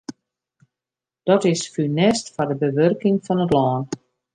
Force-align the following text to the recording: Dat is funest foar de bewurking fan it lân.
Dat 1.27 1.43
is 1.53 1.67
funest 1.73 2.25
foar 2.33 2.49
de 2.51 2.59
bewurking 2.65 3.17
fan 3.25 3.43
it 3.45 3.51
lân. 3.57 3.81